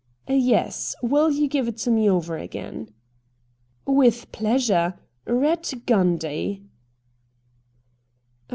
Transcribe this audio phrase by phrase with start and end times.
[0.49, 2.91] 'Yes— will you give it to me over again?''
[3.85, 4.95] With pleasure—
[5.27, 6.63] Eatt Gundy.'